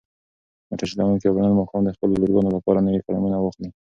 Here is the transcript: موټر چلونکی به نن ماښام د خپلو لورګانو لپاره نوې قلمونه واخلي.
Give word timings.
موټر 0.69 0.87
چلونکی 0.91 1.27
به 1.35 1.41
نن 1.45 1.53
ماښام 1.59 1.81
د 1.85 1.89
خپلو 1.95 2.13
لورګانو 2.21 2.55
لپاره 2.57 2.83
نوې 2.85 3.03
قلمونه 3.05 3.37
واخلي. 3.39 3.69